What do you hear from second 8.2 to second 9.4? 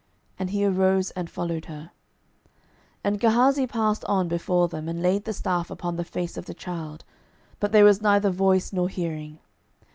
voice, nor hearing.